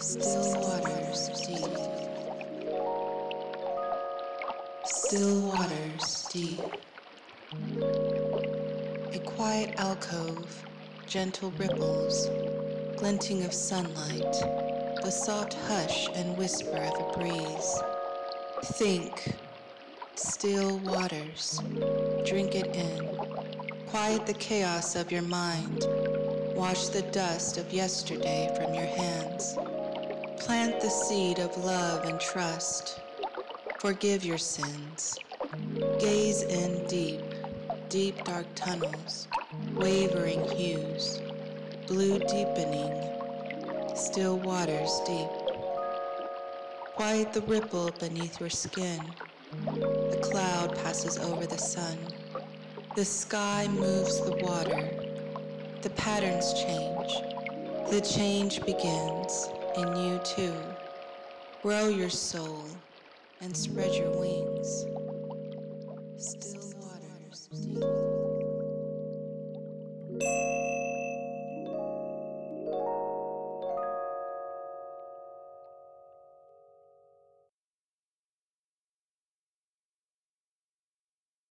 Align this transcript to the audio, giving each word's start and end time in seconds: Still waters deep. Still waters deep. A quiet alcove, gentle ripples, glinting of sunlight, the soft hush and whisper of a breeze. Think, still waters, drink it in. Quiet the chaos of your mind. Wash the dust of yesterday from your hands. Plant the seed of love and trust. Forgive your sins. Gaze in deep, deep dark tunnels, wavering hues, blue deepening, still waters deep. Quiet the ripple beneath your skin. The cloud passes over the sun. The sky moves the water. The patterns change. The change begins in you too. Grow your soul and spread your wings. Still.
Still 0.00 0.60
waters 0.60 1.28
deep. 1.46 1.76
Still 4.84 5.40
waters 5.42 6.28
deep. 6.32 8.17
A 9.18 9.20
quiet 9.22 9.74
alcove, 9.80 10.64
gentle 11.08 11.50
ripples, 11.58 12.28
glinting 12.96 13.42
of 13.42 13.52
sunlight, 13.52 14.32
the 15.02 15.10
soft 15.10 15.54
hush 15.54 16.06
and 16.14 16.38
whisper 16.38 16.76
of 16.76 17.00
a 17.00 17.18
breeze. 17.18 17.80
Think, 18.78 19.34
still 20.14 20.78
waters, 20.78 21.60
drink 22.24 22.54
it 22.54 22.76
in. 22.76 23.08
Quiet 23.88 24.24
the 24.24 24.34
chaos 24.34 24.94
of 24.94 25.10
your 25.10 25.22
mind. 25.22 25.84
Wash 26.54 26.86
the 26.86 27.02
dust 27.10 27.58
of 27.58 27.72
yesterday 27.72 28.54
from 28.54 28.72
your 28.72 28.86
hands. 28.86 29.54
Plant 30.38 30.80
the 30.80 30.90
seed 30.90 31.40
of 31.40 31.64
love 31.64 32.04
and 32.04 32.20
trust. 32.20 33.00
Forgive 33.80 34.24
your 34.24 34.38
sins. 34.38 35.18
Gaze 35.98 36.42
in 36.42 36.86
deep, 36.86 37.27
deep 37.88 38.22
dark 38.24 38.46
tunnels, 38.54 39.28
wavering 39.72 40.44
hues, 40.50 41.20
blue 41.86 42.18
deepening, 42.18 42.92
still 43.94 44.38
waters 44.38 45.00
deep. 45.06 45.28
Quiet 46.96 47.32
the 47.32 47.40
ripple 47.42 47.90
beneath 47.98 48.40
your 48.40 48.50
skin. 48.50 49.00
The 50.10 50.20
cloud 50.22 50.76
passes 50.82 51.18
over 51.18 51.46
the 51.46 51.56
sun. 51.56 51.96
The 52.94 53.04
sky 53.04 53.68
moves 53.70 54.20
the 54.20 54.36
water. 54.36 54.90
The 55.80 55.90
patterns 55.90 56.52
change. 56.54 57.10
The 57.90 58.02
change 58.02 58.60
begins 58.66 59.48
in 59.76 59.96
you 59.96 60.20
too. 60.24 60.54
Grow 61.62 61.88
your 61.88 62.10
soul 62.10 62.66
and 63.40 63.56
spread 63.56 63.94
your 63.94 64.10
wings. 64.10 64.84
Still. 66.16 66.77